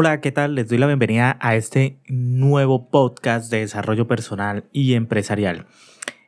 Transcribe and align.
Hola, 0.00 0.20
¿qué 0.20 0.30
tal? 0.30 0.54
Les 0.54 0.68
doy 0.68 0.78
la 0.78 0.86
bienvenida 0.86 1.36
a 1.40 1.56
este 1.56 1.98
nuevo 2.06 2.88
podcast 2.88 3.50
de 3.50 3.58
desarrollo 3.58 4.06
personal 4.06 4.62
y 4.70 4.94
empresarial. 4.94 5.66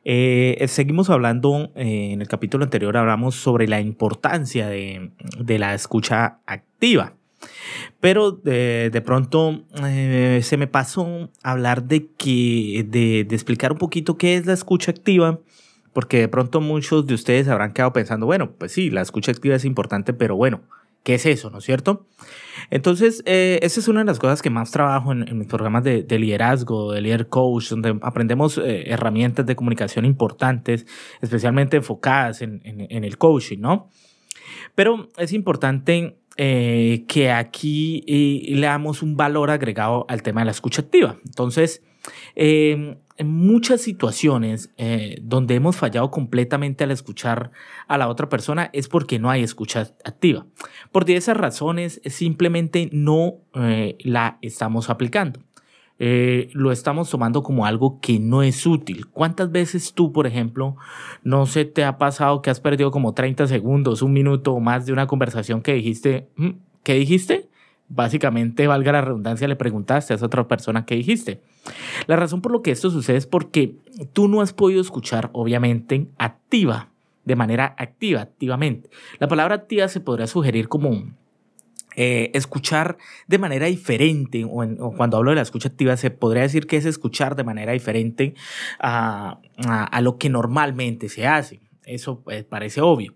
Eh, 0.03 0.61
seguimos 0.67 1.09
hablando, 1.09 1.71
eh, 1.75 2.09
en 2.11 2.19
el 2.19 2.27
capítulo 2.27 2.65
anterior 2.65 2.97
hablamos 2.97 3.35
sobre 3.35 3.69
la 3.69 3.79
importancia 3.79 4.67
de, 4.67 5.13
la 5.57 5.73
escucha 5.73 6.39
activa. 6.45 7.13
Pero 8.01 8.33
de, 8.33 9.01
pronto 9.05 9.63
eh, 9.85 10.41
se 10.43 10.57
me 10.57 10.67
pasó 10.67 11.29
hablar 11.41 11.83
de, 11.85 12.09
que, 12.17 12.85
de, 12.89 13.23
de 13.23 13.35
explicar 13.35 13.71
un 13.71 13.77
poquito 13.77 14.17
qué 14.17 14.35
es 14.35 14.45
la 14.45 14.51
escucha 14.51 14.91
activa 14.91 15.39
porque 15.93 16.19
de 16.19 16.27
pronto 16.27 16.59
muchos 16.59 17.07
de 17.07 17.13
ustedes 17.13 17.47
habrán 17.47 17.71
quedado 17.71 17.93
pensando, 17.93 18.25
bueno, 18.25 18.51
pues 18.51 18.73
sí, 18.73 18.89
la 18.89 19.01
escucha 19.01 19.31
activa 19.31 19.55
es 19.55 19.63
importante, 19.63 20.11
pero 20.11 20.35
bueno, 20.35 20.59
¿Qué 21.03 21.15
es 21.15 21.25
eso, 21.25 21.49
no 21.49 21.57
es 21.57 21.63
cierto? 21.63 22.05
Entonces, 22.69 23.23
eh, 23.25 23.59
esa 23.63 23.79
es 23.79 23.87
una 23.87 24.01
de 24.01 24.05
las 24.05 24.19
cosas 24.19 24.41
que 24.41 24.51
más 24.51 24.69
trabajo 24.69 25.11
en, 25.11 25.37
mis 25.37 25.47
programas 25.47 25.83
de, 25.83 26.05
liderazgo, 26.19 26.91
de 26.91 27.01
líder 27.01 27.27
coach, 27.27 27.69
donde 27.69 27.97
aprendemos 28.01 28.59
eh, 28.59 28.83
herramientas 28.87 29.45
de 29.45 29.55
comunicación 29.55 30.05
importantes, 30.05 30.85
especialmente 31.21 31.77
enfocadas 31.77 32.41
en, 32.43 32.61
el 32.63 33.17
coaching, 33.17 33.59
¿no? 33.59 33.89
Pero 34.75 35.09
es 35.17 35.33
importante 35.33 36.17
eh, 36.37 37.03
que 37.07 37.31
aquí 37.31 38.03
le 38.07 38.67
damos 38.67 39.01
un 39.01 39.17
valor 39.17 39.49
agregado 39.49 40.05
al 40.07 40.21
tema 40.21 40.41
de 40.41 40.45
la 40.45 40.51
escucha 40.51 40.83
activa. 40.83 41.17
Entonces, 41.25 41.81
en 43.21 43.27
muchas 43.27 43.81
situaciones 43.81 44.73
eh, 44.77 45.19
donde 45.21 45.53
hemos 45.53 45.75
fallado 45.75 46.09
completamente 46.09 46.83
al 46.83 46.89
escuchar 46.89 47.51
a 47.87 47.99
la 47.99 48.09
otra 48.09 48.29
persona 48.29 48.71
es 48.73 48.87
porque 48.87 49.19
no 49.19 49.29
hay 49.29 49.43
escucha 49.43 49.91
activa. 50.03 50.47
Por 50.91 51.09
esas 51.09 51.37
razones 51.37 52.01
simplemente 52.05 52.89
no 52.91 53.35
eh, 53.53 53.95
la 53.99 54.39
estamos 54.41 54.89
aplicando. 54.89 55.39
Eh, 55.99 56.49
lo 56.53 56.71
estamos 56.71 57.11
tomando 57.11 57.43
como 57.43 57.67
algo 57.67 57.99
que 58.01 58.17
no 58.17 58.41
es 58.41 58.65
útil. 58.65 59.07
¿Cuántas 59.07 59.51
veces 59.51 59.93
tú, 59.93 60.11
por 60.11 60.25
ejemplo, 60.25 60.75
no 61.23 61.45
se 61.45 61.63
te 61.63 61.83
ha 61.83 61.99
pasado 61.99 62.41
que 62.41 62.49
has 62.49 62.59
perdido 62.59 62.89
como 62.89 63.13
30 63.13 63.45
segundos, 63.45 64.01
un 64.01 64.13
minuto 64.13 64.53
o 64.53 64.59
más 64.59 64.87
de 64.87 64.93
una 64.93 65.05
conversación 65.05 65.61
que 65.61 65.75
dijiste, 65.75 66.27
mm, 66.37 66.49
¿qué 66.81 66.95
dijiste? 66.95 67.50
Básicamente, 67.93 68.67
valga 68.67 68.91
la 68.91 69.01
redundancia, 69.01 69.47
le 69.47 69.55
preguntaste 69.55 70.13
a 70.13 70.15
esa 70.15 70.25
otra 70.25 70.47
persona 70.47 70.85
qué 70.85 70.95
dijiste. 70.95 71.41
La 72.07 72.15
razón 72.15 72.41
por 72.41 72.51
lo 72.51 72.61
que 72.61 72.71
esto 72.71 72.89
sucede 72.89 73.17
es 73.17 73.27
porque 73.27 73.75
tú 74.13 74.27
no 74.27 74.41
has 74.41 74.53
podido 74.53 74.81
escuchar, 74.81 75.29
obviamente, 75.33 76.07
activa, 76.17 76.89
de 77.25 77.35
manera 77.35 77.75
activa, 77.77 78.21
activamente. 78.21 78.89
La 79.19 79.27
palabra 79.27 79.55
activa 79.55 79.87
se 79.87 79.99
podría 79.99 80.27
sugerir 80.27 80.67
como 80.67 81.03
eh, 81.95 82.31
escuchar 82.33 82.97
de 83.27 83.37
manera 83.37 83.67
diferente, 83.67 84.45
o, 84.45 84.93
cuando 84.95 85.17
hablo 85.17 85.31
de 85.31 85.35
la 85.35 85.41
escucha 85.41 85.69
activa, 85.69 85.97
se 85.97 86.09
podría 86.09 86.43
decir 86.43 86.67
que 86.67 86.77
es 86.77 86.85
escuchar 86.85 87.35
de 87.35 87.43
manera 87.43 87.73
diferente 87.73 88.33
a, 88.79 89.39
a 89.67 90.01
lo 90.01 90.17
que 90.17 90.29
normalmente 90.29 91.09
se 91.09 91.27
hace. 91.27 91.59
Eso 91.85 92.23
eh, 92.29 92.43
parece 92.47 92.81
obvio. 92.81 93.13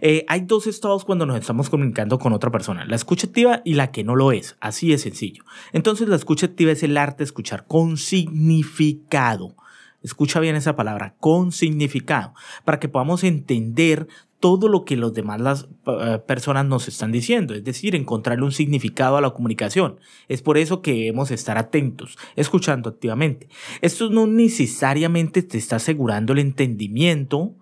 Eh, 0.00 0.24
hay 0.28 0.40
dos 0.40 0.66
estados 0.66 1.04
cuando 1.04 1.26
nos 1.26 1.38
estamos 1.38 1.70
comunicando 1.70 2.18
con 2.18 2.32
otra 2.32 2.50
persona, 2.50 2.84
la 2.84 2.96
escucha 2.96 3.26
activa 3.26 3.62
y 3.64 3.74
la 3.74 3.90
que 3.90 4.04
no 4.04 4.16
lo 4.16 4.32
es, 4.32 4.56
así 4.60 4.90
de 4.90 4.98
sencillo. 4.98 5.44
Entonces 5.72 6.08
la 6.08 6.16
escucha 6.16 6.46
activa 6.46 6.72
es 6.72 6.82
el 6.82 6.96
arte 6.96 7.18
de 7.18 7.24
escuchar 7.24 7.66
con 7.66 7.96
significado. 7.96 9.54
Escucha 10.02 10.38
bien 10.38 10.54
esa 10.54 10.76
palabra, 10.76 11.14
con 11.18 11.50
significado, 11.50 12.32
para 12.64 12.78
que 12.78 12.88
podamos 12.88 13.24
entender 13.24 14.06
todo 14.38 14.68
lo 14.68 14.84
que 14.84 14.96
los 14.96 15.14
demás 15.14 15.40
las 15.40 15.68
eh, 15.86 16.20
personas 16.26 16.66
nos 16.66 16.88
están 16.88 17.10
diciendo, 17.10 17.54
es 17.54 17.64
decir, 17.64 17.94
encontrarle 17.96 18.44
un 18.44 18.52
significado 18.52 19.16
a 19.16 19.20
la 19.20 19.30
comunicación. 19.30 19.98
Es 20.28 20.42
por 20.42 20.58
eso 20.58 20.82
que 20.82 20.92
debemos 20.92 21.30
estar 21.30 21.58
atentos, 21.58 22.18
escuchando 22.36 22.90
activamente. 22.90 23.48
Esto 23.80 24.10
no 24.10 24.26
necesariamente 24.26 25.42
te 25.42 25.58
está 25.58 25.76
asegurando 25.76 26.34
el 26.34 26.40
entendimiento, 26.40 27.54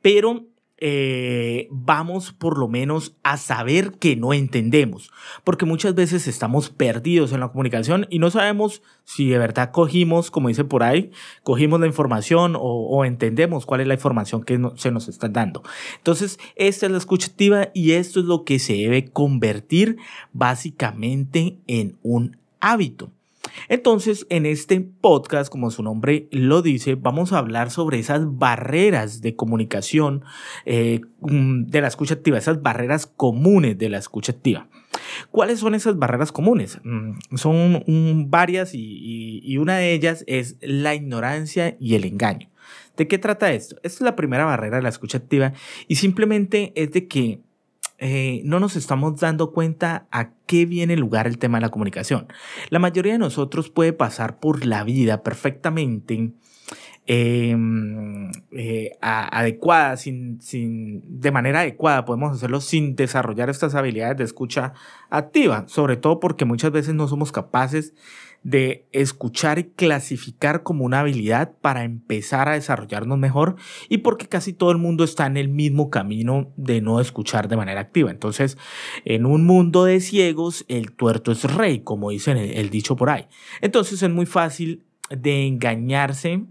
pero 0.00 0.46
eh, 0.84 1.68
vamos 1.70 2.32
por 2.32 2.58
lo 2.58 2.66
menos 2.66 3.14
a 3.22 3.36
saber 3.36 3.92
que 4.00 4.16
no 4.16 4.32
entendemos, 4.32 5.12
porque 5.44 5.64
muchas 5.64 5.94
veces 5.94 6.26
estamos 6.26 6.70
perdidos 6.70 7.32
en 7.32 7.38
la 7.38 7.52
comunicación 7.52 8.08
y 8.10 8.18
no 8.18 8.32
sabemos 8.32 8.82
si 9.04 9.28
de 9.28 9.38
verdad 9.38 9.70
cogimos, 9.70 10.32
como 10.32 10.48
dice 10.48 10.64
por 10.64 10.82
ahí, 10.82 11.12
cogimos 11.44 11.78
la 11.78 11.86
información 11.86 12.56
o, 12.58 13.04
entendemos 13.04 13.64
cuál 13.64 13.82
es 13.82 13.86
la 13.86 13.94
información 13.94 14.42
que 14.42 14.60
se 14.74 14.90
nos 14.90 15.06
está 15.06 15.28
dando. 15.28 15.62
Entonces, 15.98 16.40
esta 16.56 16.86
es 16.86 16.92
la 16.92 16.98
escucha 16.98 17.28
activa 17.28 17.68
y 17.74 17.92
esto 17.92 18.18
es 18.18 18.26
lo 18.26 18.42
que 18.42 18.58
se 18.58 18.72
debe 18.72 19.04
convertir 19.04 19.98
básicamente 20.32 21.58
en 21.68 21.96
un 22.02 22.38
hábito. 22.58 23.12
Entonces, 23.68 24.26
en 24.30 24.46
este 24.46 24.80
podcast, 24.80 25.50
como 25.50 25.70
su 25.70 25.82
nombre 25.82 26.28
lo 26.30 26.62
dice, 26.62 26.94
vamos 26.94 27.32
a 27.32 27.38
hablar 27.38 27.70
sobre 27.70 27.98
esas 27.98 28.38
barreras 28.38 29.20
de 29.20 29.36
comunicación 29.36 30.24
eh, 30.64 31.00
mm, 31.20 31.64
de 31.64 31.80
la 31.80 31.88
escucha 31.88 32.14
activa, 32.14 32.38
esas 32.38 32.62
barreras 32.62 33.06
comunes 33.06 33.78
de 33.78 33.88
la 33.88 33.98
escucha 33.98 34.32
activa. 34.32 34.68
¿Cuáles 35.30 35.60
son 35.60 35.74
esas 35.74 35.98
barreras 35.98 36.32
comunes? 36.32 36.78
Mm, 36.84 37.12
son 37.36 38.30
varias 38.30 38.70
y, 38.74 39.56
una 39.58 39.76
de 39.76 39.92
ellas 39.92 40.24
es 40.26 40.56
la 40.60 40.94
ignorancia 40.94 41.76
y 41.78 41.94
el 41.94 42.04
engaño. 42.04 42.50
¿De 42.96 43.08
qué 43.08 43.18
trata 43.18 43.52
esto? 43.52 43.76
Esta 43.82 43.96
es 43.96 44.00
la 44.00 44.16
primera 44.16 44.44
barrera 44.44 44.76
de 44.76 44.82
la 44.82 44.88
escucha 44.88 45.18
activa 45.18 45.52
y 45.88 45.96
simplemente 45.96 46.72
es 46.74 46.92
de 46.92 47.06
que 47.06 47.40
eh, 47.98 48.42
no 48.44 48.60
nos 48.60 48.76
estamos 48.76 49.20
dando 49.20 49.52
cuenta 49.52 50.06
a 50.10 50.30
qué 50.46 50.66
viene 50.66 50.96
lugar 50.96 51.26
el 51.26 51.38
tema 51.38 51.58
de 51.58 51.62
la 51.62 51.70
comunicación. 51.70 52.26
La 52.70 52.78
mayoría 52.78 53.12
de 53.12 53.18
nosotros 53.18 53.70
puede 53.70 53.92
pasar 53.92 54.40
por 54.40 54.66
la 54.66 54.84
vida 54.84 55.22
perfectamente 55.22 56.32
em, 57.06 58.30
eh, 58.52 58.92
adecuada, 59.00 59.96
sin, 59.96 60.40
sin, 60.40 61.20
de 61.20 61.30
manera 61.30 61.60
adecuada, 61.60 62.04
podemos 62.04 62.32
hacerlo 62.32 62.60
sin 62.60 62.94
desarrollar 62.96 63.50
estas 63.50 63.74
habilidades 63.74 64.16
de 64.16 64.24
escucha 64.24 64.72
activa, 65.10 65.64
sobre 65.66 65.96
todo 65.96 66.20
porque 66.20 66.44
muchas 66.44 66.72
veces 66.72 66.94
no 66.94 67.08
somos 67.08 67.32
capaces 67.32 67.94
de 68.42 68.86
escuchar 68.92 69.58
y 69.58 69.64
clasificar 69.64 70.62
como 70.62 70.84
una 70.84 71.00
habilidad 71.00 71.52
para 71.60 71.84
empezar 71.84 72.48
a 72.48 72.54
desarrollarnos 72.54 73.18
mejor 73.18 73.56
y 73.88 73.98
porque 73.98 74.28
casi 74.28 74.52
todo 74.52 74.72
el 74.72 74.78
mundo 74.78 75.04
está 75.04 75.26
en 75.26 75.36
el 75.36 75.48
mismo 75.48 75.90
camino 75.90 76.52
de 76.56 76.80
no 76.80 77.00
escuchar 77.00 77.48
de 77.48 77.56
manera 77.56 77.80
activa. 77.80 78.10
Entonces, 78.10 78.58
en 79.04 79.26
un 79.26 79.46
mundo 79.46 79.84
de 79.84 80.00
ciegos, 80.00 80.64
el 80.68 80.92
tuerto 80.92 81.32
es 81.32 81.44
rey, 81.44 81.80
como 81.80 82.10
dicen 82.10 82.36
el, 82.36 82.70
dicho 82.70 82.96
por 82.96 83.10
ahí. 83.10 83.26
Entonces, 83.60 84.02
es 84.02 84.10
muy 84.10 84.26
fácil 84.26 84.84
de 85.10 85.46
engañarse 85.46 86.44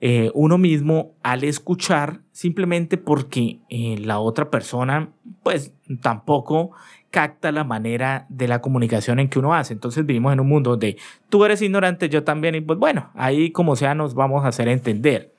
eh, 0.00 0.30
uno 0.34 0.58
mismo 0.58 1.14
al 1.22 1.44
escuchar 1.44 2.20
simplemente 2.32 2.98
porque 2.98 3.60
eh, 3.70 3.96
la 3.98 4.18
otra 4.18 4.50
persona 4.50 5.12
pues 5.44 5.72
tampoco 6.02 6.72
capta 7.10 7.52
la 7.52 7.62
manera 7.62 8.26
de 8.28 8.48
la 8.48 8.60
comunicación 8.60 9.20
en 9.20 9.28
que 9.28 9.38
uno 9.38 9.54
hace. 9.54 9.72
Entonces 9.72 10.04
vivimos 10.04 10.32
en 10.32 10.40
un 10.40 10.48
mundo 10.48 10.70
donde 10.70 10.96
tú 11.28 11.44
eres 11.44 11.62
ignorante, 11.62 12.08
yo 12.08 12.24
también, 12.24 12.56
y 12.56 12.60
pues 12.60 12.76
bueno, 12.76 13.10
ahí 13.14 13.52
como 13.52 13.76
sea 13.76 13.94
nos 13.94 14.14
vamos 14.14 14.44
a 14.44 14.48
hacer 14.48 14.66
entender. 14.66 15.32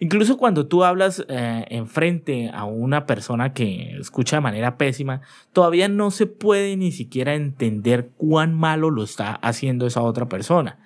Incluso 0.00 0.38
cuando 0.38 0.66
tú 0.66 0.82
hablas 0.82 1.24
eh, 1.28 1.66
enfrente 1.68 2.50
a 2.52 2.64
una 2.64 3.06
persona 3.06 3.52
que 3.52 3.96
escucha 3.98 4.36
de 4.36 4.40
manera 4.40 4.76
pésima, 4.76 5.20
todavía 5.52 5.88
no 5.88 6.10
se 6.10 6.26
puede 6.26 6.76
ni 6.76 6.90
siquiera 6.90 7.34
entender 7.34 8.10
cuán 8.16 8.54
malo 8.54 8.90
lo 8.90 9.04
está 9.04 9.34
haciendo 9.34 9.86
esa 9.86 10.02
otra 10.02 10.28
persona. 10.28 10.78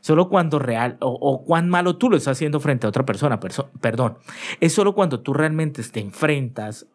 Solo 0.00 0.28
cuando 0.28 0.58
real, 0.58 0.98
o, 1.00 1.44
cuán 1.44 1.68
malo 1.68 1.96
tú 1.96 2.10
lo 2.10 2.16
estás 2.16 2.36
haciendo 2.36 2.60
frente 2.60 2.86
a 2.86 2.90
otra 2.90 3.06
persona, 3.06 3.40
perdón. 3.80 4.18
Es 4.60 4.74
solo 4.74 4.94
cuando 4.94 5.20
tú 5.20 5.32
realmente 5.32 5.82
te 5.82 6.00
enfrentas 6.00 6.86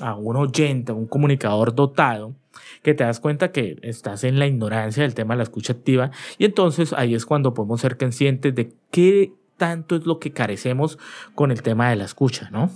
a 0.00 0.14
un 0.14 0.36
oyente, 0.36 0.92
a 0.92 0.94
un 0.94 1.06
comunicador 1.06 1.74
dotado, 1.74 2.34
que 2.82 2.94
te 2.94 3.04
das 3.04 3.20
cuenta 3.20 3.52
que 3.52 3.78
estás 3.82 4.24
en 4.24 4.38
la 4.38 4.46
ignorancia 4.46 5.02
del 5.02 5.14
tema 5.14 5.34
de 5.34 5.38
la 5.38 5.44
escucha 5.44 5.72
activa 5.72 6.10
y 6.38 6.44
entonces 6.44 6.92
ahí 6.92 7.14
es 7.14 7.26
cuando 7.26 7.54
podemos 7.54 7.80
ser 7.80 7.96
conscientes 7.96 8.54
de 8.54 8.74
qué 8.90 9.32
tanto 9.56 9.96
es 9.96 10.06
lo 10.06 10.18
que 10.18 10.32
carecemos 10.32 10.98
con 11.34 11.50
el 11.50 11.62
tema 11.62 11.90
de 11.90 11.96
la 11.96 12.04
escucha, 12.04 12.50
¿no? 12.50 12.70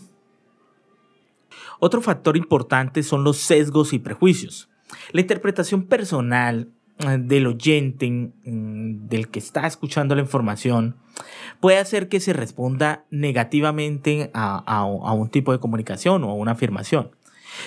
Otro 1.78 2.00
factor 2.00 2.36
importante 2.36 3.02
son 3.02 3.24
los 3.24 3.38
sesgos 3.38 3.92
y 3.92 3.98
prejuicios. 3.98 4.70
La 5.12 5.20
interpretación 5.20 5.86
personal 5.86 6.70
del 6.98 7.46
oyente, 7.46 8.32
del 8.44 9.28
que 9.28 9.38
está 9.38 9.66
escuchando 9.66 10.14
la 10.14 10.22
información, 10.22 10.96
puede 11.60 11.78
hacer 11.78 12.08
que 12.08 12.20
se 12.20 12.32
responda 12.32 13.04
negativamente 13.10 14.30
a, 14.34 14.84
un 14.84 15.28
tipo 15.28 15.52
de 15.52 15.58
comunicación 15.58 16.24
o 16.24 16.30
a 16.30 16.34
una 16.34 16.52
afirmación. 16.52 17.15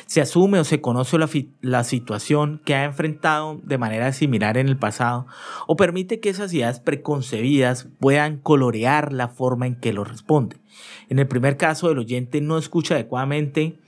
Se 0.06 0.22
asume 0.22 0.60
o 0.60 0.64
se 0.64 0.82
conoce 0.82 1.18
la, 1.18 1.30
la, 1.62 1.84
situación 1.84 2.62
que 2.66 2.76
ha 2.76 2.84
enfrentado 2.84 3.60
de 3.64 3.78
manera 3.78 4.12
similar 4.14 4.58
en 4.58 4.68
el 4.68 4.78
pasado 4.78 5.28
o 5.68 5.76
permite 5.76 6.20
que 6.20 6.30
esas 6.30 6.54
ideas 6.54 6.80
preconcebidas 6.80 7.88
puedan 8.00 8.38
colorear 8.38 9.14
la 9.14 9.28
forma 9.28 9.68
en 9.68 9.76
que 9.76 9.94
lo 9.94 10.04
responde. 10.04 10.58
En 11.10 11.20
el 11.20 11.28
primer 11.28 11.58
caso, 11.58 11.92
el 11.92 12.00
oyente 12.00 12.42
no 12.42 12.58
escucha 12.58 12.96
adecuadamente 12.96 13.80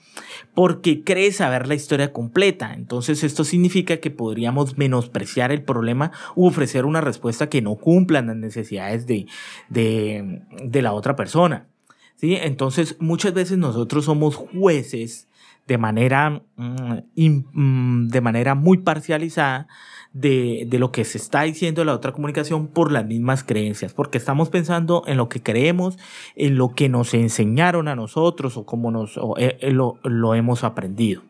porque 0.54 1.04
cree 1.04 1.32
saber 1.32 1.68
la 1.68 1.76
historia 1.76 2.12
completa. 2.12 2.74
Entonces 2.74 3.24
esto 3.24 3.44
significa 3.44 3.98
que 3.98 4.12
podríamos 4.12 4.78
menospreciar 4.78 5.52
el 5.52 5.64
problema 5.64 6.12
u 6.36 6.48
ofrecer 6.48 6.86
una 6.86 7.02
respuesta 7.02 7.50
que 7.50 7.62
no 7.62 7.76
cumpla 7.76 8.22
las 8.22 8.36
necesidades 8.36 9.06
de, 9.08 9.28
de, 9.70 10.42
de 10.64 10.82
la 10.82 10.94
otra 10.94 11.16
persona. 11.16 11.68
¿sí? 12.16 12.36
Entonces 12.36 12.98
muchas 13.00 13.34
veces 13.34 13.58
nosotros 13.58 14.06
somos 14.06 14.36
jueces 14.36 15.28
de 15.68 15.78
manera, 15.78 16.42
mm, 16.56 16.98
mm, 17.16 18.08
de 18.10 18.22
manera 18.22 18.56
muy 18.56 18.80
parcializada 18.80 19.68
de, 20.14 20.66
de, 20.68 20.80
lo 20.80 20.92
que 20.92 21.06
se 21.06 21.18
está 21.18 21.44
diciendo 21.44 21.82
en 21.82 21.88
la 21.88 21.94
otra 21.94 22.12
comunicación 22.12 22.68
por 22.68 22.92
las 22.92 23.06
mismas 23.06 23.44
creencias, 23.44 23.94
porque 23.94 24.18
estamos 24.18 24.50
pensando 24.50 25.04
en 25.08 25.18
lo 25.18 25.30
que 25.30 25.42
creemos, 25.42 25.98
en 26.36 26.58
lo 26.58 26.74
que 26.74 26.90
nos 26.90 27.14
enseñaron 27.14 27.88
a 27.88 27.96
nosotros 27.96 28.58
o 28.58 28.66
cómo 28.66 28.92
nos, 28.92 29.18
eh, 29.38 29.58
eh, 29.62 29.72
lo, 29.72 30.00
lo 30.04 30.36
hemos 30.36 30.64
aprendido. 30.64 31.22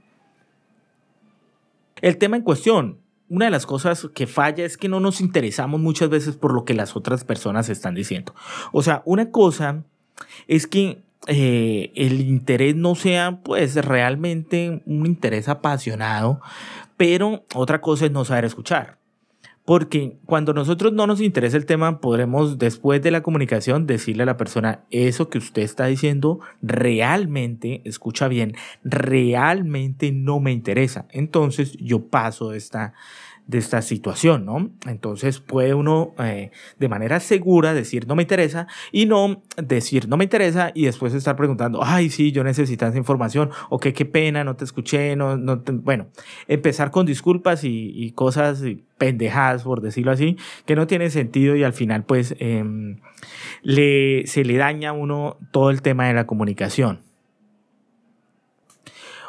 El 2.02 2.18
tema 2.18 2.38
en 2.38 2.44
cuestión, 2.44 2.98
una 3.30 3.46
de 3.46 3.52
las 3.52 3.66
cosas 3.66 4.10
que 4.14 4.28
falla 4.28 4.66
es 4.66 4.76
que 4.76 4.90
no 4.90 5.00
nos 5.00 5.22
interesamos 5.22 5.80
muchas 5.80 6.10
veces 6.10 6.36
por 6.36 6.54
lo 6.54 6.66
que 6.66 6.74
las 6.74 6.96
otras 6.96 7.24
personas 7.24 7.70
están 7.70 7.94
diciendo. 7.94 8.34
O 8.72 8.82
sea, 8.82 9.04
una 9.06 9.30
cosa 9.30 9.84
es 10.48 10.68
que 10.68 11.04
eh, 11.28 11.92
el 11.96 12.22
interés 12.22 12.76
no 12.76 12.96
sea 12.96 13.42
pues 13.44 13.76
realmente 13.76 14.82
un 14.86 15.06
interés 15.06 15.48
apasionado, 15.50 16.42
pero 16.98 17.46
otra 17.54 17.82
cosa 17.82 18.06
es 18.06 18.12
no 18.12 18.26
saber 18.26 18.46
escuchar. 18.46 19.02
Porque 19.64 20.18
cuando 20.26 20.54
nosotros 20.54 20.92
no 20.92 21.06
nos 21.06 21.22
interesa 21.22 21.56
el 21.56 21.68
tema, 21.68 22.02
podremos 22.02 22.58
después 22.58 23.02
de 23.04 23.12
la 23.12 23.22
comunicación 23.22 23.86
decirle 23.86 24.24
a 24.24 24.26
la 24.26 24.36
persona, 24.36 24.86
eso 24.90 25.30
que 25.30 25.38
usted 25.38 25.62
está 25.62 25.86
diciendo 25.86 26.40
realmente, 26.64 27.82
escucha 27.86 28.28
bien, 28.28 28.56
realmente 28.84 30.12
no 30.12 30.40
me 30.40 30.52
interesa. 30.52 31.06
Entonces 31.12 31.74
yo 31.74 32.08
paso 32.08 32.54
esta, 32.54 32.94
de 33.52 33.58
esta 33.58 33.82
situación, 33.82 34.46
¿no? 34.46 34.72
Entonces 34.88 35.42
puede 35.42 35.74
uno 35.74 36.16
eh, 36.20 36.52
de 36.80 36.88
manera 36.88 37.20
segura 37.20 37.74
decir 37.74 38.08
no 38.08 38.16
me 38.16 38.24
interesa 38.24 38.68
y 38.94 39.06
no 39.06 39.44
decir 39.58 40.08
no 40.08 40.16
me 40.16 40.24
interesa 40.24 40.72
y 40.74 40.86
después 40.86 41.14
estar 41.14 41.36
preguntando, 41.36 41.82
ay, 41.84 42.10
sí, 42.10 42.32
yo 42.32 42.46
necesito 42.46 42.88
esa 42.88 42.98
información 42.98 43.50
o 43.70 43.78
qué, 43.78 43.92
qué 43.92 44.06
pena, 44.06 44.46
no 44.46 44.56
te 44.56 44.64
escuché, 44.64 45.18
no, 45.18 45.36
no 45.36 45.62
bueno, 45.84 46.08
empezar 46.48 46.92
con 46.92 47.06
disculpas 47.06 47.64
y, 47.66 48.14
cosas 48.16 48.64
pendejadas, 48.98 49.64
por 49.64 49.82
decirlo 49.82 50.12
así, 50.12 50.38
que 50.66 50.76
no 50.76 50.88
tiene 50.88 51.10
sentido 51.10 51.56
y 51.56 51.64
al 51.64 51.74
final 51.74 52.04
pues 52.06 52.36
em, 52.40 53.00
le, 53.64 54.26
se 54.28 54.46
le 54.46 54.56
daña 54.56 54.90
a 54.90 54.94
uno 54.94 55.38
todo 55.52 55.72
el 55.72 55.82
tema 55.82 56.08
de 56.08 56.14
la 56.14 56.26
comunicación. 56.26 57.11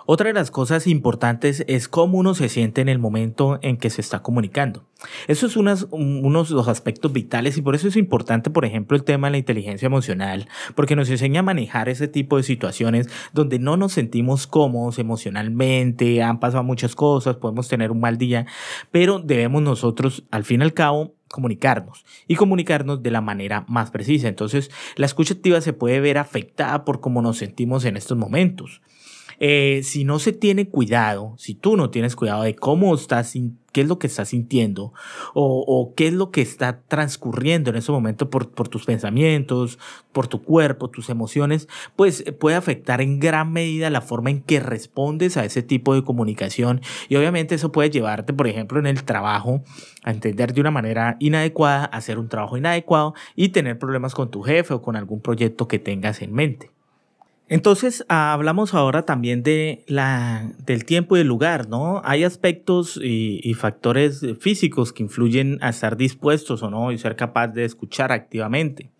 Otra 0.07 0.29
de 0.29 0.35
las 0.35 0.51
cosas 0.51 0.87
importantes 0.87 1.65
es 1.69 1.89
cómo 1.89 2.19
uno 2.19 2.35
se 2.35 2.49
siente 2.49 2.81
en 2.81 2.89
el 2.89 2.99
momento 2.99 3.59
en 3.63 3.77
que 3.77 3.91
se 3.91 4.01
está 4.01 4.21
comunicando. 4.23 4.85
Eso 5.27 5.47
es 5.47 5.57
unos 5.57 5.89
de 6.49 6.55
los 6.55 6.69
aspectos 6.69 7.13
vitales 7.13 7.57
y 7.57 7.63
por 7.63 7.75
eso 7.75 7.89
es 7.89 7.97
importante, 7.97 8.51
por 8.51 8.65
ejemplo, 8.65 8.97
el 8.97 9.05
tema 9.05 9.27
de 9.27 9.33
la 9.33 9.39
inteligencia 9.39 9.87
emocional, 9.87 10.49
porque 10.75 10.97
nos 10.97 11.11
enseña 11.11 11.41
a 11.41 11.45
manejar 11.45 11.89
ese 11.89 12.09
tipo 12.09 12.37
de 12.37 12.43
situaciones 12.45 13.09
donde 13.33 13.59
no 13.59 13.77
nos 13.77 13.93
sentimos 13.93 14.47
cómodos 14.47 14.99
emocionalmente, 14.99 16.23
han 16.23 16.41
pasado 16.41 16.63
muchas 16.63 16.95
cosas, 16.95 17.37
podemos 17.37 17.69
tener 17.69 17.91
un 17.91 18.01
mal 18.01 18.17
día, 18.17 18.47
pero 18.91 19.19
debemos 19.19 19.63
nosotros, 19.63 20.25
al 20.31 20.45
fin 20.45 20.61
y 20.61 20.65
al 20.65 20.75
cabo, 20.75 21.15
comunicarnos 21.29 22.05
y 22.29 22.37
comunicarnos 22.37 23.03
de 23.03 23.11
la 23.11 23.23
manera 23.23 23.65
más 23.67 23.91
precisa. 23.91 24.29
Entonces, 24.29 24.71
la 24.97 25.07
escucha 25.07 25.35
activa 25.35 25.61
se 25.61 25.73
puede 25.73 25.99
ver 26.01 26.19
afectada 26.19 26.85
por 26.85 27.01
cómo 27.01 27.23
nos 27.23 27.39
sentimos 27.39 27.85
en 27.87 27.97
estos 27.97 28.19
momentos. 28.19 28.83
Eh, 29.45 29.81
si 29.83 30.05
no 30.05 30.21
se 30.21 30.33
tiene 30.33 30.69
cuidado, 30.69 31.35
si 31.37 31.57
tú 31.57 31.77
no 31.77 31.91
tienes 31.91 32.15
cuidado 32.15 32.45
de 32.45 32.55
cómo 32.55 32.95
estás, 32.95 33.35
qué 33.73 33.81
es 33.81 33.89
lo 33.89 33.99
que 33.99 34.07
estás 34.07 34.29
sintiendo 34.29 34.93
o, 35.35 35.95
qué 35.97 36.07
es 36.07 36.13
lo 36.13 36.31
que 36.31 36.43
está 36.43 36.83
transcurriendo 36.83 37.71
en 37.71 37.75
ese 37.75 37.91
momento 37.91 38.31
por, 38.31 38.53
por, 38.53 38.69
tus 38.69 38.85
pensamientos, 38.85 39.81
por 40.13 40.29
tu 40.29 40.45
cuerpo, 40.45 40.91
tus 40.91 41.11
emociones, 41.11 41.67
pues 41.97 42.23
puede 42.39 42.55
afectar 42.55 43.01
en 43.01 43.19
gran 43.19 43.53
medida 43.53 43.91
la 43.91 44.01
forma 44.01 44.31
en 44.31 44.43
que 44.43 44.61
respondes 44.61 45.37
a 45.37 45.45
ese 45.45 45.65
tipo 45.65 45.93
de 45.97 46.05
comunicación 46.05 46.81
y 47.09 47.17
obviamente 47.17 47.57
eso 47.57 47.73
puede 47.73 47.91
llevarte, 47.91 48.33
por 48.33 48.47
ejemplo, 48.47 48.79
en 48.79 48.87
el 48.87 49.03
trabajo 49.03 49.65
a 50.05 50.13
entender 50.13 50.55
de 50.55 50.61
una 50.61 50.71
manera 50.71 51.17
inadecuada, 51.19 51.87
hacer 51.87 52.21
un 52.21 52.29
trabajo 52.29 52.57
inadecuado 52.57 53.15
y 53.35 53.49
tener 53.49 53.77
problemas 53.77 54.15
con 54.15 54.31
tu 54.31 54.43
jefe 54.43 54.73
o 54.73 54.83
con 54.83 54.95
algún 54.95 55.21
proyecto 55.21 55.67
que 55.67 55.81
tengas 55.81 56.23
en 56.23 56.33
mente. 56.33 56.71
Entonces, 57.53 58.03
ah, 58.09 58.33
hablamos 58.33 58.73
ahora 58.73 59.03
también 59.03 59.43
de 59.43 59.85
la, 59.87 60.51
del 60.65 60.87
tiempo 60.87 61.19
y 61.19 61.21
el 61.21 61.27
lugar, 61.27 61.69
¿no? 61.69 62.01
Hay 62.03 62.25
aspectos 62.25 62.99
y, 62.99 63.53
factores 63.53 64.25
físicos 64.41 64.95
que 64.95 65.03
influyen 65.03 65.59
a 65.61 65.69
estar 65.69 65.99
dispuestos 65.99 66.63
o 66.63 66.71
no 66.71 66.93
y 66.93 66.97
ser 66.97 67.15
capaz 67.15 67.49
de 67.49 67.67
escuchar 67.67 68.11
activamente. 68.11 68.91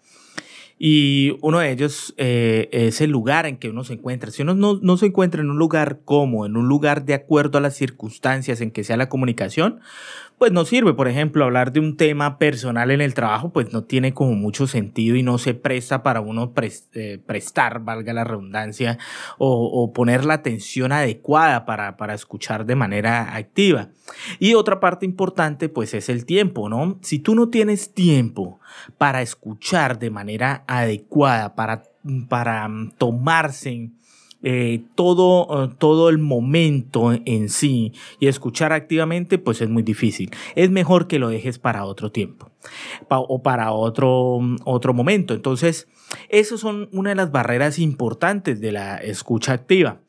Y 0.79 1.39
uno 1.41 1.61
de 1.61 1.71
ellos 1.71 2.13
eh, 2.19 2.69
es 2.73 3.01
el 3.01 3.11
lugar 3.11 3.47
en 3.47 3.57
que 3.57 3.71
uno 3.71 3.85
se 3.85 3.95
encuentra. 3.95 4.31
Si 4.31 4.43
uno 4.43 4.55
no, 4.55 4.79
no, 4.83 4.99
se 4.99 5.07
encuentra 5.07 5.41
en 5.41 5.49
un 5.49 5.57
lugar 5.57 6.01
como, 6.05 6.45
en 6.45 6.59
un 6.59 6.69
lugar 6.69 7.07
de 7.07 7.15
acuerdo 7.15 7.57
a 7.57 7.63
las 7.63 7.75
circunstancias 7.75 8.61
en 8.61 8.71
que 8.71 8.85
sea 8.85 8.99
la 8.99 9.09
comunicación, 9.09 9.81
pues 10.39 10.53
no 10.53 10.65
sirve. 10.65 10.95
Por 10.95 11.09
ejemplo, 11.09 11.45
hablar 11.45 11.73
de 11.73 11.81
un 11.81 11.97
tema 11.97 12.39
personal 12.39 12.91
en 12.91 13.01
el 13.01 13.15
trabajo, 13.15 13.51
pues 13.53 13.73
no 13.73 13.85
tiene 13.85 14.13
como 14.13 14.35
mucho 14.35 14.67
sentido 14.67 15.17
y 15.17 15.23
no 15.23 15.39
se 15.39 15.55
presta 15.55 16.03
para 16.03 16.21
uno 16.21 16.53
eh, 16.95 17.21
prestar, 17.25 17.81
valga 17.81 18.13
la 18.13 18.25
redundancia, 18.25 18.99
o, 19.39 19.93
poner 19.93 20.25
la 20.25 20.35
atención 20.35 20.93
adecuada 20.93 21.65
para, 21.65 21.97
para 21.97 22.15
escuchar 22.15 22.67
de 22.67 22.77
manera 22.77 23.37
activa. 23.37 23.89
Y 24.39 24.55
otra 24.55 24.81
parte 24.81 25.07
importante, 25.07 25.69
pues 25.69 25.95
es 25.95 26.09
el 26.09 26.25
tiempo, 26.27 26.69
¿no? 26.69 26.99
Si 27.03 27.19
tú 27.19 27.35
no 27.35 27.49
tienes 27.49 27.95
tiempo 27.95 28.61
para 28.99 29.23
escuchar 29.23 29.99
de 29.99 30.11
manera 30.11 30.65
adecuada, 30.67 31.55
para, 31.55 31.85
para 32.29 32.69
tomarse 32.99 33.91
eh, 34.43 34.83
todo, 34.95 35.65
eh, 35.65 35.75
todo 35.79 36.09
el 36.09 36.19
momento 36.19 37.13
en 37.13 37.49
sí 37.49 37.93
y 38.21 38.27
escuchar 38.27 38.73
activamente, 38.73 39.39
pues 39.39 39.61
es 39.61 39.69
muy 39.69 39.83
difícil. 39.83 40.31
Es 40.55 40.71
mejor 40.71 41.07
que 41.07 41.19
lo 41.19 41.29
dejes 41.29 41.59
para 41.59 41.85
otro 41.85 42.13
tiempo 42.13 42.51
o 43.09 43.43
para 43.43 43.73
otro, 43.73 44.41
otro 44.65 44.95
momento. 44.95 45.35
Entonces, 45.35 45.89
esas 46.29 46.61
son 46.61 46.89
una 46.93 47.11
de 47.11 47.17
las 47.17 47.33
barreras 47.33 47.79
importantes 47.79 48.61
de 48.61 48.73
la 48.73 48.97
escucha 48.97 49.53
activa. 49.53 50.02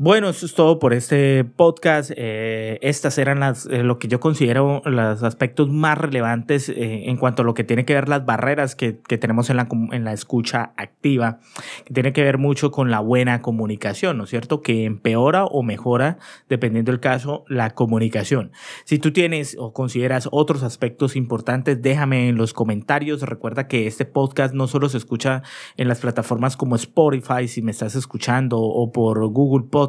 Bueno, 0.00 0.28
eso 0.28 0.46
es 0.46 0.54
todo 0.54 0.78
por 0.78 0.94
este 0.94 1.42
podcast. 1.42 2.12
Eh, 2.14 2.78
estas 2.82 3.18
eran 3.18 3.40
las, 3.40 3.66
eh, 3.66 3.82
lo 3.82 3.98
que 3.98 4.06
yo 4.06 4.20
considero 4.20 4.80
los 4.84 5.24
aspectos 5.24 5.70
más 5.70 5.98
relevantes 5.98 6.68
eh, 6.68 7.08
en 7.08 7.16
cuanto 7.16 7.42
a 7.42 7.44
lo 7.44 7.52
que 7.52 7.64
tiene 7.64 7.84
que 7.84 7.94
ver 7.94 8.08
las 8.08 8.24
barreras 8.24 8.76
que, 8.76 9.00
que, 9.00 9.18
tenemos 9.18 9.50
en 9.50 9.56
la, 9.56 9.66
en 9.90 10.04
la 10.04 10.12
escucha 10.12 10.72
activa, 10.76 11.40
que 11.84 11.94
tiene 11.94 12.12
que 12.12 12.22
ver 12.22 12.38
mucho 12.38 12.70
con 12.70 12.92
la 12.92 13.00
buena 13.00 13.42
comunicación, 13.42 14.18
¿no 14.18 14.22
es 14.22 14.30
cierto? 14.30 14.62
Que 14.62 14.84
empeora 14.84 15.46
o 15.46 15.64
mejora, 15.64 16.18
dependiendo 16.48 16.92
del 16.92 17.00
caso, 17.00 17.44
la 17.48 17.70
comunicación. 17.70 18.52
Si 18.84 19.00
tú 19.00 19.12
tienes 19.12 19.56
o 19.58 19.72
consideras 19.72 20.28
otros 20.30 20.62
aspectos 20.62 21.16
importantes, 21.16 21.82
déjame 21.82 22.28
en 22.28 22.36
los 22.36 22.54
comentarios. 22.54 23.22
Recuerda 23.22 23.66
que 23.66 23.88
este 23.88 24.04
podcast 24.04 24.54
no 24.54 24.68
solo 24.68 24.88
se 24.88 24.98
escucha 24.98 25.42
en 25.76 25.88
las 25.88 25.98
plataformas 25.98 26.56
como 26.56 26.76
Spotify, 26.76 27.48
si 27.48 27.62
me 27.62 27.72
estás 27.72 27.96
escuchando, 27.96 28.60
o 28.60 28.92
por 28.92 29.26
Google 29.26 29.66
Podcast, 29.68 29.87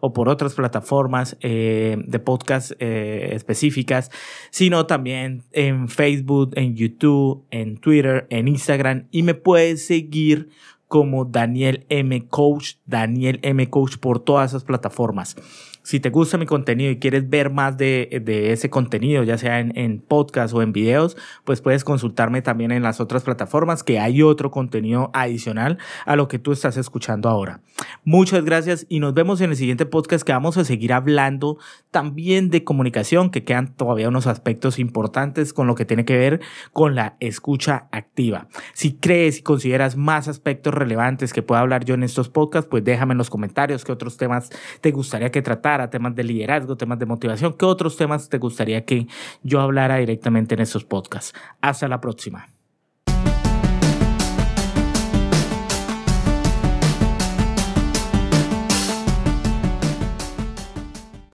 o 0.00 0.12
por 0.12 0.28
otras 0.28 0.54
plataformas 0.54 1.36
eh, 1.40 1.96
de 2.06 2.18
podcast 2.18 2.72
eh, 2.78 3.30
específicas, 3.32 4.10
sino 4.50 4.86
también 4.86 5.42
en 5.52 5.88
Facebook, 5.88 6.52
en 6.54 6.74
YouTube, 6.74 7.44
en 7.50 7.76
Twitter, 7.76 8.26
en 8.30 8.48
Instagram 8.48 9.06
y 9.10 9.22
me 9.22 9.34
puedes 9.34 9.86
seguir 9.86 10.48
como 10.88 11.24
Daniel 11.24 11.86
M. 11.88 12.26
Coach, 12.28 12.74
Daniel 12.84 13.40
M. 13.42 13.70
Coach 13.70 13.96
por 13.96 14.20
todas 14.20 14.50
esas 14.50 14.64
plataformas. 14.64 15.36
Si 15.82 15.98
te 15.98 16.10
gusta 16.10 16.38
mi 16.38 16.46
contenido 16.46 16.90
y 16.90 16.98
quieres 16.98 17.28
ver 17.28 17.50
más 17.50 17.76
de, 17.76 18.08
ese 18.52 18.70
contenido, 18.70 19.24
ya 19.24 19.36
sea 19.36 19.58
en, 19.58 19.76
en, 19.76 20.00
podcast 20.00 20.54
o 20.54 20.62
en 20.62 20.72
videos, 20.72 21.16
pues 21.44 21.60
puedes 21.60 21.82
consultarme 21.82 22.40
también 22.40 22.70
en 22.70 22.82
las 22.82 23.00
otras 23.00 23.24
plataformas 23.24 23.82
que 23.82 23.98
hay 23.98 24.22
otro 24.22 24.50
contenido 24.50 25.10
adicional 25.12 25.78
a 26.06 26.14
lo 26.16 26.28
que 26.28 26.38
tú 26.38 26.52
estás 26.52 26.76
escuchando 26.76 27.28
ahora. 27.28 27.60
Muchas 28.04 28.44
gracias 28.44 28.86
y 28.88 29.00
nos 29.00 29.14
vemos 29.14 29.40
en 29.40 29.50
el 29.50 29.56
siguiente 29.56 29.86
podcast 29.86 30.24
que 30.24 30.32
vamos 30.32 30.56
a 30.56 30.64
seguir 30.64 30.92
hablando 30.92 31.58
también 31.90 32.50
de 32.50 32.62
comunicación, 32.62 33.30
que 33.30 33.44
quedan 33.44 33.74
todavía 33.74 34.08
unos 34.08 34.26
aspectos 34.26 34.78
importantes 34.78 35.52
con 35.52 35.66
lo 35.66 35.74
que 35.74 35.84
tiene 35.84 36.04
que 36.04 36.16
ver 36.16 36.40
con 36.72 36.94
la 36.94 37.16
escucha 37.20 37.88
activa. 37.90 38.46
Si 38.72 38.94
crees 38.94 39.38
y 39.38 39.42
consideras 39.42 39.96
más 39.96 40.28
aspectos 40.28 40.74
relevantes 40.74 41.32
que 41.32 41.42
pueda 41.42 41.60
hablar 41.60 41.84
yo 41.84 41.94
en 41.94 42.02
estos 42.02 42.28
podcasts, 42.28 42.68
pues 42.70 42.84
déjame 42.84 43.12
en 43.12 43.18
los 43.18 43.30
comentarios 43.30 43.84
qué 43.84 43.92
otros 43.92 44.16
temas 44.16 44.50
te 44.80 44.92
gustaría 44.92 45.30
que 45.30 45.42
tratara 45.42 45.71
a 45.80 45.90
temas 45.90 46.14
de 46.14 46.24
liderazgo, 46.24 46.76
temas 46.76 46.98
de 46.98 47.06
motivación. 47.06 47.54
¿Qué 47.54 47.64
otros 47.64 47.96
temas 47.96 48.28
te 48.28 48.38
gustaría 48.38 48.84
que 48.84 49.06
yo 49.42 49.60
hablara 49.60 49.96
directamente 49.96 50.54
en 50.54 50.60
estos 50.60 50.84
podcasts? 50.84 51.32
Hasta 51.60 51.88
la 51.88 52.00
próxima. 52.00 52.46